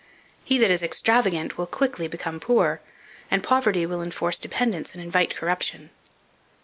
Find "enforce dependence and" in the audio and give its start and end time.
4.01-4.99